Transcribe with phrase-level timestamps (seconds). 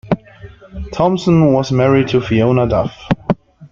[0.93, 2.97] Thompson was married to Fiona Duff.